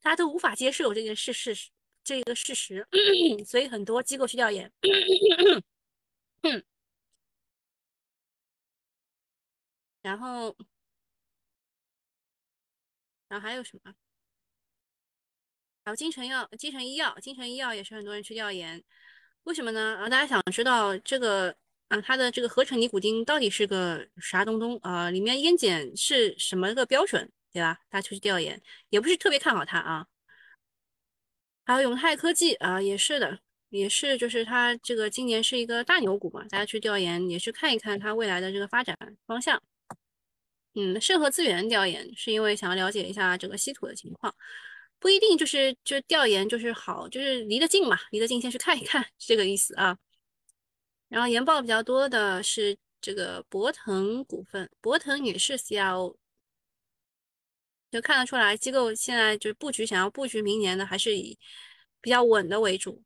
[0.00, 1.70] 大家都无法接受这件事事实
[2.02, 2.84] 这个事实，
[3.46, 4.72] 所以很多机构去调研。
[10.02, 10.56] 然后。
[13.28, 13.94] 然后还有什么？
[15.84, 18.82] 还有金城药、金城医药、金城医药也是很多人去调研，
[19.44, 19.96] 为什么呢？
[19.96, 21.54] 啊，大家想知道这个
[21.88, 25.10] 啊，它的这个合成尼古丁到底是个啥东东啊？
[25.10, 27.78] 里面烟碱是什么个标准，对吧？
[27.90, 30.06] 大家去调研，也不是特别看好它啊。
[31.64, 39.60] 还有永泰科技啊，也是的，也是就是它这个今年是一个大牛股嘛，大家去调研也去看一看它未来的这个发展方向。
[40.74, 44.34] 嗯，盛和资源调研是因为想要了解一下这个稀土的情况，
[45.02, 49.98] 不一定就是就调研就是好，就是离得近嘛，离得近先去看一看是，这个意思啊。
[51.08, 56.16] 然后研报比较多的是这个博腾股份，博腾也是 CRO，
[57.90, 61.36] 就看得出来机构现在就是布局，想要布局明年的还是以
[62.00, 63.02] 比较稳的为主。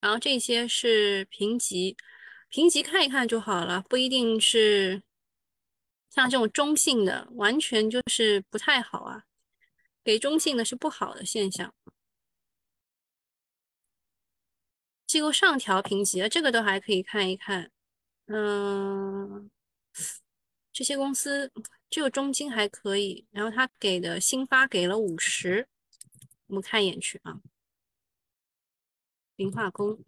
[0.00, 1.96] 然后这些是评级，
[2.48, 5.02] 评级看一看就好了，不一定是。
[6.10, 9.22] 像这种中性的，完全就是不太好啊，
[10.06, 11.74] 给中性的是不好的现象。
[15.04, 17.72] 机构上调评级了，这个都还可以看一看。
[18.26, 19.50] 嗯，
[20.72, 21.52] 这些公司
[21.90, 25.66] 只有中金还可以，然后他给的新发给了五十，
[26.46, 27.40] 我们看一眼去啊。
[29.34, 30.04] 磷化工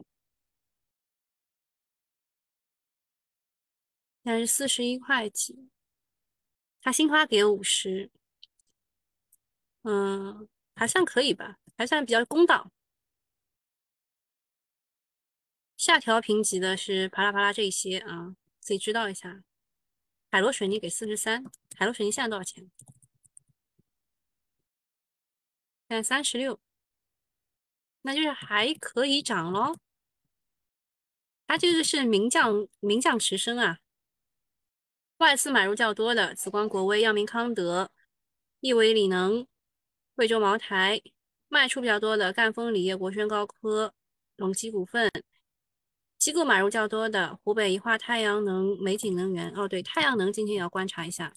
[4.23, 5.69] 现在是四十一块几。
[6.81, 8.13] 他新发给了五十，
[9.91, 12.71] 嗯，还算可以吧，还算比较公道。
[15.79, 19.43] 下调评级的是啪啦啪啦这一些啊，自己知道一下。
[20.31, 21.43] 海螺水泥给四十三，
[21.75, 22.71] 海螺水泥现在多少钱？
[25.89, 26.61] 现在三十六，
[28.03, 29.79] 那就是还可以涨喽。
[31.47, 33.79] 它这个是名将名将驰升啊。
[35.17, 37.91] 外资买入较多的紫光国威、药明康德、
[38.61, 39.47] 亿维锂能、
[40.19, 41.01] 贵州茅台；
[41.47, 43.95] 卖出比较多的赣锋锂业、国轩高科、
[44.35, 45.09] 隆基股份；
[46.19, 49.49] 机构买入较多的湖北宜化太阳能、美景能源。
[49.55, 51.33] 哦，对，太阳能今天也要观察一下。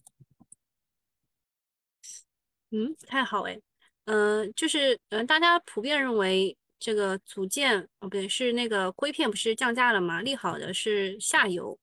[2.72, 3.62] 嗯，不太好哎。
[4.06, 10.22] 嗯，就是嗯，大家普遍认为这个组件哦，不对，是那个硅片不是降价了吗？
[10.22, 11.78] 利好的是下游。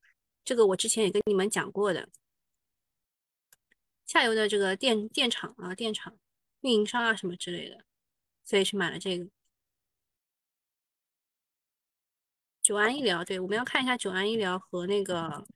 [0.44, 2.08] 这个我之前也跟你们讲过的，
[4.04, 6.18] 下游的这个电电厂啊、电厂
[6.60, 7.84] 运营商啊什么之类的，
[8.44, 9.28] 所以去买了这个。
[12.62, 15.46] 九安医疗，对，我们要看一下九安医疗和那个，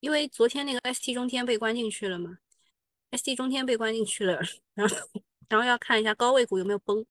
[0.00, 2.38] 因为昨天那个 ST 中天被关进去了嘛
[3.10, 4.40] ，ST 中天被关进去了，
[4.72, 4.96] 然后
[5.48, 7.04] 然后要看一下高位股有没有崩，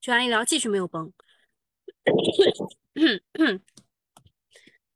[0.00, 1.12] 九安医疗继续没有崩，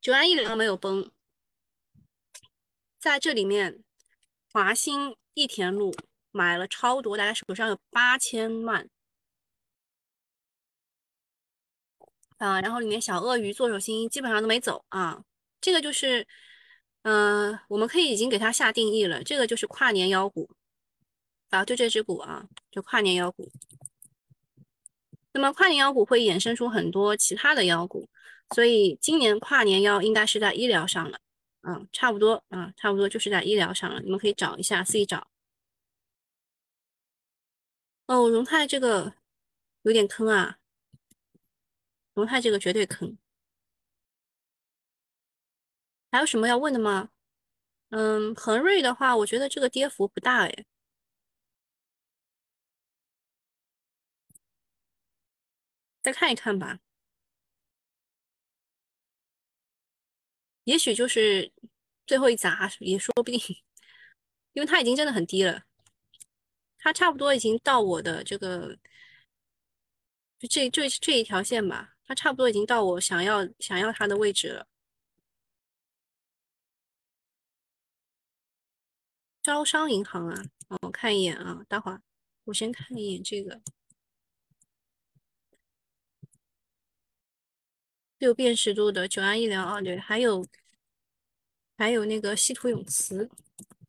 [0.00, 1.10] 九安医疗没有崩，
[2.98, 3.84] 在这里面，
[4.52, 5.94] 华兴益田路
[6.30, 8.86] 买了超多，大概手上有八千万。
[12.36, 15.24] 啊，然后里面小鳄鱼、做手心基本上都没走啊，
[15.60, 16.26] 这个就是，
[17.02, 20.50] 嗯，我们可以已经给它下定义了，这个就是跨年妖股
[21.50, 23.50] 啊，就这只股啊，就跨年妖股。
[25.32, 28.06] 那么跨年妖股会衍生出很多其他的妖股，
[28.54, 31.20] 所以今年跨年妖应该是在医疗上了，
[31.62, 35.28] 嗯，差不多啊，差不多就是在医疗上了，你们可以找一下，自己找。
[38.06, 39.14] 哦，荣泰这个
[39.82, 40.58] 有点坑啊。
[42.14, 43.16] 荣泰这个绝对坑，
[46.10, 47.08] 还有什么要问的吗？
[47.90, 50.64] 嗯，恒瑞的话，我觉得这个跌幅不大哎，
[56.02, 56.78] 再看一看吧，
[60.64, 61.52] 也许就是
[62.06, 63.38] 最后一砸也说不定，
[64.54, 65.64] 因为它已经真的很低了，
[66.78, 68.78] 它差不多已经到我的这个，
[70.38, 71.90] 就这这这一条线吧。
[72.04, 74.66] 它差不多已经到我想要想要它的位置了。
[79.42, 80.44] 招商银行啊，
[80.82, 82.02] 我看一眼啊，待会儿
[82.44, 83.60] 我先看一眼这个
[88.22, 90.46] 六辨识度的九安医疗啊，对，还有
[91.76, 93.28] 还有那个稀土永磁，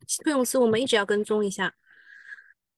[0.08, 1.72] 稀土永磁我们一直要跟踪一下，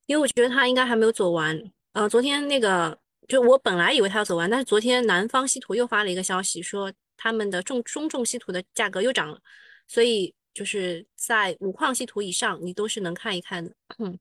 [0.05, 1.59] 因为我觉得它应该还没有走完。
[1.93, 2.99] 呃，昨天那个。
[3.29, 9.43] 就我本来以为它要走完，但是昨天南方稀土又发了一个消息，说他们的重中重稀土的价格又涨了，
[9.89, 14.17] 所以就是在五矿稀土以上，你都是能看一看的，嗯，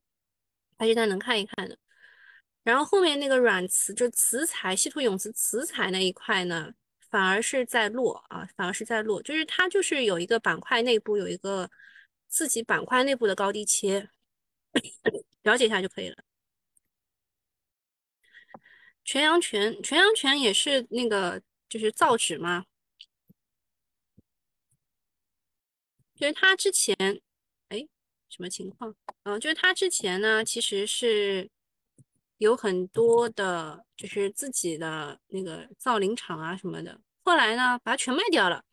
[0.79, 1.77] 还是在能看一看的。
[2.63, 6.73] 然后后面那个软磁，就磁材稀土永磁磁材那一块呢，
[7.15, 11.71] 反而是在落啊，反而是在落，就是它就是有一个板块内部有一个
[12.27, 14.09] 自己板块内部的高低切，
[15.43, 16.17] 了解一下就可以了。
[19.05, 22.65] 全阳泉，全阳泉也是那个，就是造纸嘛。
[26.15, 26.97] 就是他之前，
[27.69, 27.87] 哎，
[28.27, 28.93] 什么情况？
[29.23, 31.49] 嗯，就是他之前呢，其实是
[32.39, 36.99] 有很多的，就是自己的那个造林厂啊什么的。
[37.25, 38.63] 后来呢，把它全卖掉了，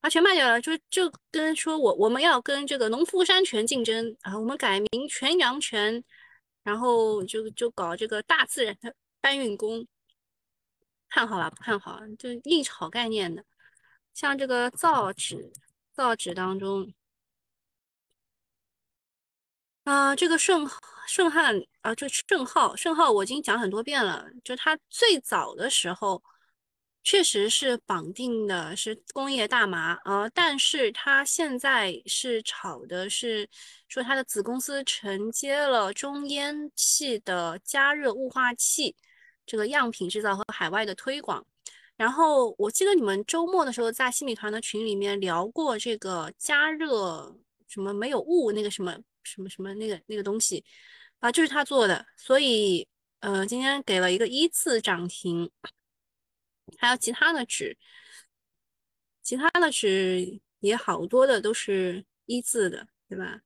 [0.00, 6.04] 把全卖掉了，就就跟说我我们要跟这个农夫山泉竞争啊，我们改名全阳泉，
[6.62, 8.94] 然后就就搞这个大自然的。
[9.22, 9.86] 搬运工
[11.08, 13.44] 看好吧，不看好，就硬炒概念的。
[14.14, 15.52] 像这个造纸，
[15.92, 16.92] 造纸当中，
[19.84, 20.66] 啊，这个顺
[21.06, 26.22] 顺汉啊，就顺浩，顺浩我已经讲很多遍了，就他最早的时候。
[27.02, 33.48] 确实是绑定的是工业大麻啊，但是它现在是炒的是
[33.88, 38.94] 说它的子公司承接了中烟气的加热雾化器
[39.46, 41.44] 这个样品制造和海外的推广。
[41.96, 47.34] 然后我记得你们周末的时候在新米团的群里面聊过这个加热
[47.66, 50.62] 什么没有雾那个什么什么什么那个那个东西
[51.18, 52.86] 啊，就是他做的，所以
[53.20, 55.50] 呃今天给了一个一字涨停。
[56.78, 57.76] 还有其他的纸，
[59.22, 63.40] 其他的纸也好多的都是一字的，对吧？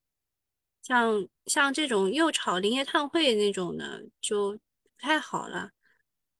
[0.82, 4.58] 像像这种又炒林业碳汇那种的就不
[4.98, 5.70] 太好了，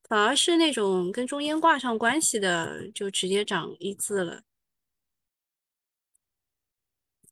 [0.03, 4.43] 反而是那种跟中烟挂上关系的就直接涨一字了。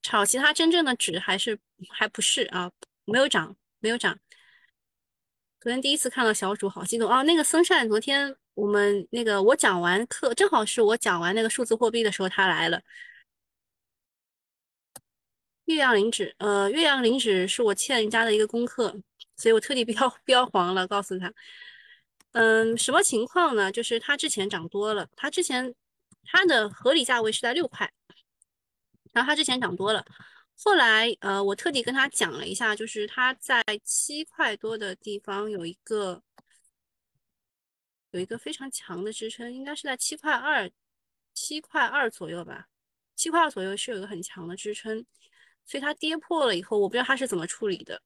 [0.01, 2.71] 炒其他真正的纸还是还不是啊，
[3.05, 4.19] 没有涨，没有涨。
[5.59, 7.21] 昨天第一次看到小主，好激动啊！
[7.21, 8.35] 那个森善昨天。
[8.55, 12.81] 我们那个，我讲完课，正好是我讲完那个数字货币的时候，他来了。
[15.65, 18.95] 岳阳灵纸，呃，岳阳灵纸是我欠人家的一个功课，
[19.37, 21.33] 所以我特地标标黄了，告诉他。
[22.33, 23.71] 嗯，什么情况呢？
[23.71, 25.73] 就是它之前涨多了，它之前
[26.25, 27.91] 它的合理价位是在六块，
[29.13, 30.05] 然后它之前涨多了，
[30.57, 36.21] 后来呃，我特地跟他讲了一下，就是它在七块多的地方有一个。
[38.13, 40.71] 有一个非常强的支撑，应该是在七块二、
[41.33, 42.69] 七块二左右吧。
[43.15, 45.05] 七块二左右是有一个很强的支撑，
[45.65, 48.01] 所以它跌破了以后，我不知道它是怎么处理的。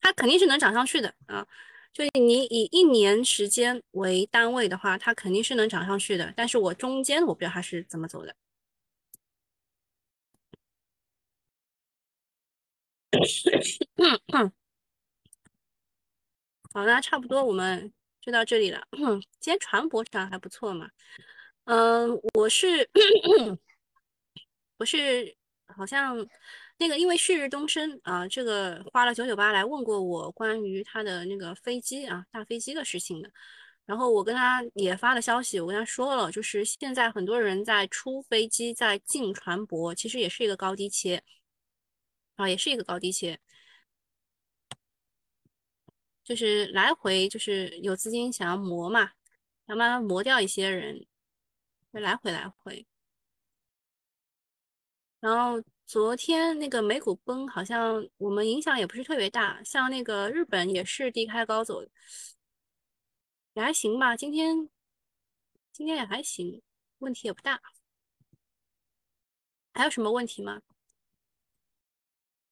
[0.00, 1.46] 它肯定是能涨上去的啊，
[1.92, 6.32] 就你以一年时间为单位的话，它肯定是能涨上去的。
[6.36, 8.34] 但是我中间我不知道它是怎么走的。
[16.72, 17.92] 好，那差不多我们
[18.26, 18.84] 就到这里了。
[19.38, 20.90] 今天船舶上还不错嘛。
[21.64, 22.88] 嗯，我是
[24.78, 25.34] 我是
[25.68, 26.16] 好像
[26.78, 33.30] 那个，因为旭日东升啊，这个花了九九八来问过我关于他的那个飞机啊，大飞机的事情的。
[33.84, 41.22] 然后我跟他也发了消息，我跟他说了，就是现在很多人在出飞机，在进船舶，其实也是一个高低切
[42.34, 43.38] 啊，也是一个高低切，
[46.26, 49.12] 就是来回就是有资金想要磨嘛，
[49.66, 51.06] 想慢慢磨掉一些人。
[51.92, 52.86] 就来回来回，
[55.20, 61.82] 然后昨天那个美股崩，好像我们影响也不是特别大，像那个日本也是低开高走，
[63.54, 64.14] 也还行吧。
[64.14, 64.68] 今天
[65.72, 66.60] 今天也还行，
[66.98, 67.62] 问题也不大。
[69.72, 70.60] 还有什么问题吗？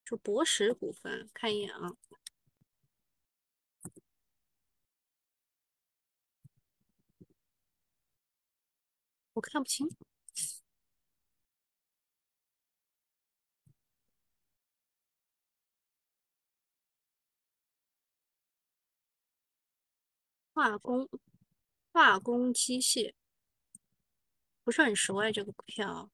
[0.06, 1.94] 就博时股份，看一眼啊。
[9.34, 9.88] 我看不清。
[20.52, 21.08] 化工，
[21.92, 23.12] 化工机械，
[24.62, 26.10] 不是很熟哎，这个股票。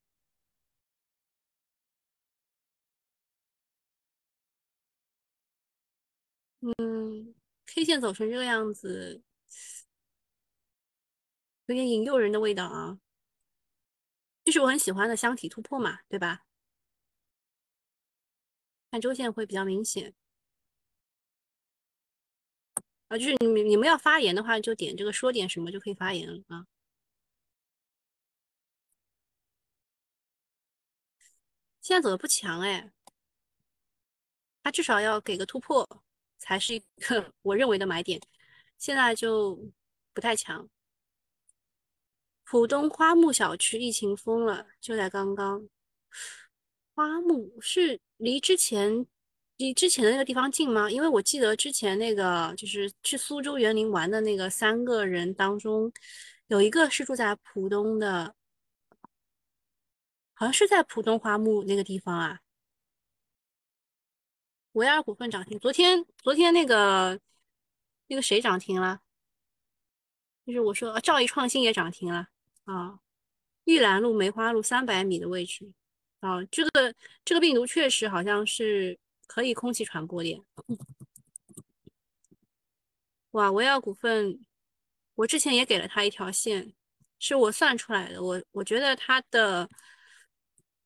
[6.60, 7.34] 嗯
[7.66, 9.22] ，K 线走成这个样子，
[11.66, 12.98] 有点引诱人的味道啊。
[14.50, 16.44] 就是我很喜欢的箱体突破嘛，对吧？
[18.90, 20.12] 看周线会比较明显。
[23.06, 26.66] 啊，就是你你们要发言的话，就点这个说点什么就可以发言了啊。
[31.80, 32.90] 现在走的不强哎，
[34.64, 35.86] 它至少要给个突破
[36.38, 38.20] 才是一个 我认为的买点。
[38.78, 39.56] 现在就
[40.12, 40.68] 不太强。
[42.50, 45.68] 浦东花木小区疫情封了，就在刚刚。
[46.96, 49.06] 花木是离之前
[49.56, 50.90] 离之前的那个地方近吗？
[50.90, 55.92] 因为我记得之前那个就是去苏州园林玩的那个三个人当中，
[56.48, 58.34] 有一个是住在浦东的，
[60.34, 62.40] 好像是在浦东花木那个地方啊。
[64.72, 67.20] 维尔股份涨停，昨天昨天那个
[68.08, 69.02] 那个谁涨停了？
[70.44, 72.26] 就是我说兆易创新也涨停了。
[72.64, 73.00] 啊，
[73.64, 75.72] 玉兰路、梅花路三百米的位置，
[76.20, 76.94] 啊，这个
[77.24, 80.44] 这个病毒确实好像是可以空气传播的。
[83.32, 84.44] 哇，维尔股份，
[85.14, 86.72] 我之前也给了他一条线，
[87.18, 88.22] 是我算出来的。
[88.22, 89.68] 我我觉得他的，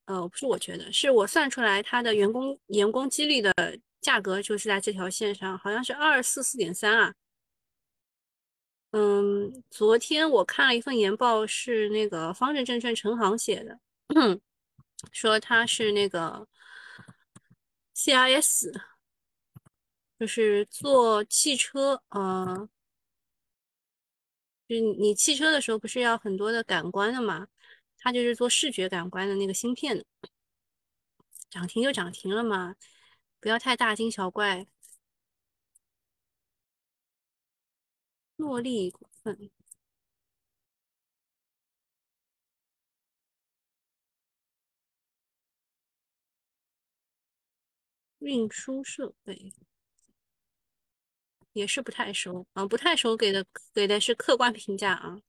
[0.05, 3.51] 呃，不是我觉得，是我算出来他的员工员工激励的
[3.99, 7.13] 价格就是在这条线上，好像是二四四点三啊。
[8.97, 13.77] 嗯，昨天我看了一份研报，是那个方正证券陈航写的，
[15.11, 16.47] 说他是那个
[17.93, 18.71] CIS，
[20.17, 22.69] 就是做汽车，呃，
[24.65, 27.49] 就你汽车的时候不是要很多的感官的嘛？
[27.97, 30.05] 他就是做视觉感官的那个芯片的，
[31.49, 32.77] 涨停就涨停了嘛，
[33.41, 34.65] 不要太大惊小怪。
[38.37, 39.51] 诺丽股份、
[48.19, 49.53] 运输设备
[51.53, 55.19] 也是不太熟啊，不太熟，给的给的是客观评价啊。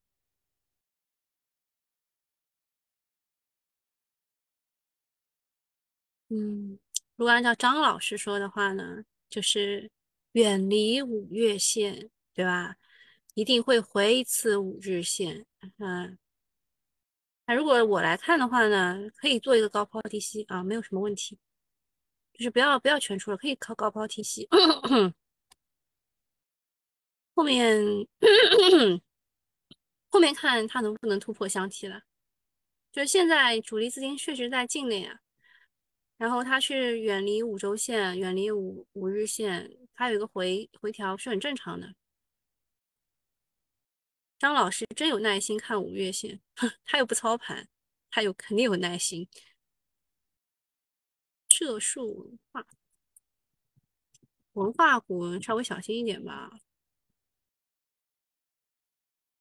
[6.28, 6.78] 嗯，
[7.16, 9.90] 如果按照张老师说的话呢，就是
[10.32, 12.76] 远离五月线，对吧？
[13.36, 15.44] 一定会回一次五日线，
[15.76, 16.18] 嗯，
[17.44, 21.38] 那如果我来看的话呢，可以做一个高抛低吸啊，没有什么问题，
[22.32, 24.48] 就是不要不要全出了，可以靠高抛低吸，
[27.34, 28.08] 后面
[30.08, 32.04] 后面看它能不能突破箱体了，
[32.90, 35.20] 就是现在主力资金确实在境内啊，
[36.16, 41.94] 然后它是远离五周线，远离五五日线，它有一个回回调是很正常的。
[44.38, 46.40] 张老师真有耐心看五月线，
[46.84, 47.68] 他又不操盘，
[48.10, 49.28] 他有肯定有耐心。
[51.48, 52.66] 社数文化，
[54.52, 56.60] 文化股稍微小心一点吧。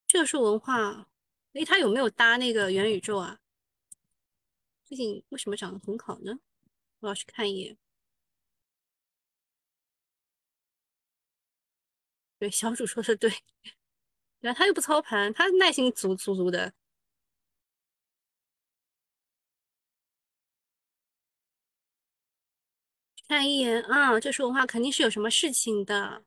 [0.07, 1.09] 这树文化，
[1.53, 3.41] 诶，它有没有搭那个元宇宙啊？
[4.85, 6.39] 最近为什么涨得很好呢？
[6.99, 7.77] 我要去看一眼。
[12.39, 13.29] 对，小主说的对，
[14.45, 16.71] 对啊，他又不操盘，他耐心足足足的。
[23.27, 26.23] 看一眼啊，这束文化肯定是有什么事情的，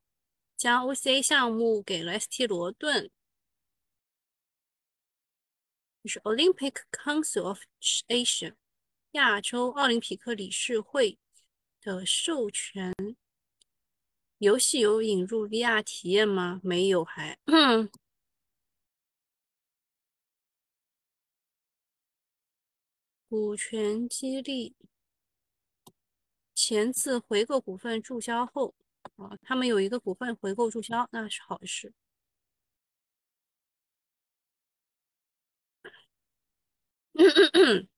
[0.57, 3.09] 将 OCA 项目给了 ST 罗顿，
[6.03, 7.61] 就是 Olympic Council of
[8.09, 8.55] Asia
[9.12, 11.16] 亚洲奥林匹克理事会
[11.81, 12.93] 的授权。
[14.39, 16.61] 游戏有引入 VR 体验吗？
[16.64, 17.39] 没有，还。
[17.47, 17.89] 嗯
[23.29, 24.74] 股权激励，
[26.55, 28.74] 前次回购股份注销后，
[29.16, 31.93] 啊，他们有一个股份回购注销，那是好事。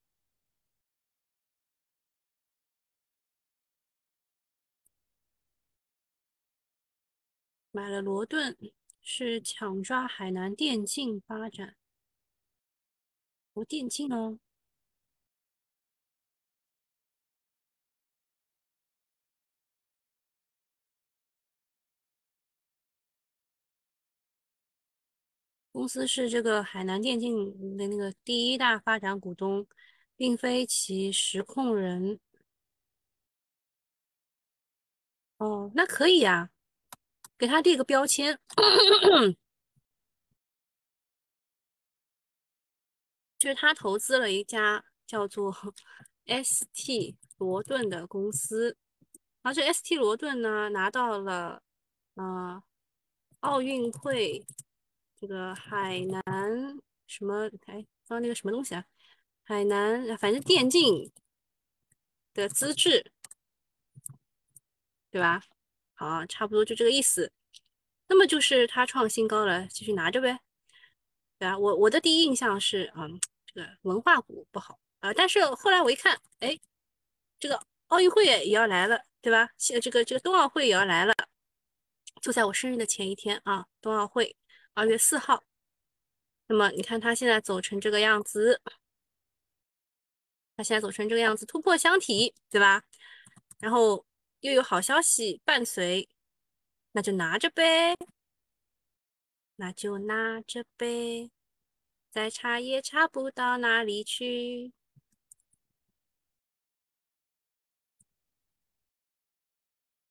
[7.73, 8.57] 买了罗顿，
[9.01, 11.77] 是抢抓海南电竞发展。
[13.53, 14.39] 我电竞哦。
[25.81, 29.67] 公司是这个海南电竞的那个第一大发展股东，
[30.15, 32.21] 并非其实控人。
[35.39, 36.51] 哦，那可以呀。
[37.39, 38.39] 给他列个标签，
[43.39, 45.51] 就是他投资了一家叫做
[46.27, 48.77] ST 罗顿的公司，
[49.41, 51.63] 然后这 ST 罗顿呢拿到了
[52.17, 52.63] 啊
[53.41, 54.45] 奥运会
[55.21, 57.75] 这个海南什么哎
[58.07, 58.85] 刚刚那个什么东西啊，
[59.45, 61.13] 海南反正电竞
[62.33, 63.13] 的资质，
[65.11, 65.43] 对吧？
[65.93, 67.31] 好，差不多就这个意思。
[68.09, 70.41] 那么就是它创新高了，继续拿着呗。
[71.39, 75.13] 对啊，我我的第一印象是，嗯，这个文化股不好啊。
[75.13, 76.59] 但是后来我一看，哎，
[77.39, 79.51] 这个奥运会也要来了，对吧？
[79.59, 81.15] 现这个这个冬奥会也要来了，
[82.23, 84.37] 就在我生日的前一天啊，冬奥会
[84.75, 85.45] 二月四号。
[86.47, 88.61] 那么你看它现在走成这个样子，
[90.57, 92.83] 它现在走成这个样子，突破箱体，对吧？
[93.59, 94.05] 然后。
[94.43, 96.09] 又有好消息伴随，
[96.93, 97.95] 那就拿着呗，
[99.57, 101.31] 那就拿着呗，
[102.11, 104.73] 再差也差不到哪里去。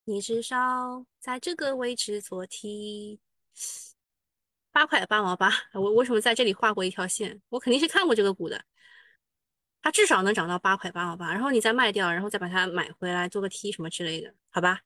[0.03, 3.19] 你至少在这个位置做题，
[4.71, 5.51] 八块八毛八。
[5.73, 7.41] 我为什么在这里画过一条线？
[7.49, 8.63] 我肯定是看过这个股的。
[9.81, 14.81] 它至少能涨到八块八毛八，然后你再卖掉，然后再把它买回来做个 T 什么之类的，好吧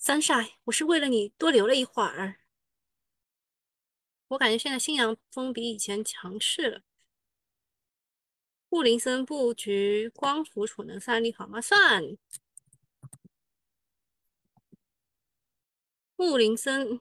[0.00, 2.40] ？Sunshine，我是为了你多留了一会儿。
[4.28, 6.82] 我感觉现在新阳风比以前强势了。
[8.68, 11.60] 布林森布局光伏储能算利好吗？
[11.60, 12.02] 算。
[16.16, 17.00] 布林森。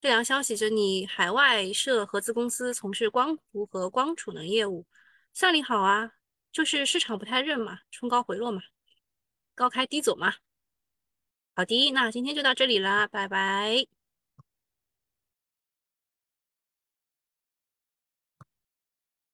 [0.00, 4.86] 这条消息，着你海外设合资公司，从事光伏和光储能业务，
[5.34, 6.12] 算利好啊，
[6.50, 8.62] 就是市场不太认嘛，冲高回落嘛，
[9.54, 10.34] 高开低走嘛。
[11.54, 13.99] 好的，那今天就到这里啦，拜拜。